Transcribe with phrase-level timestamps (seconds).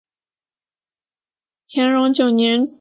[1.67, 2.69] 乾隆九年卒。